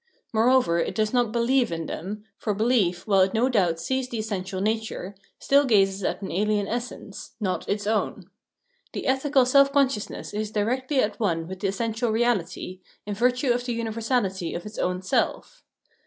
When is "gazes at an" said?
5.63-6.31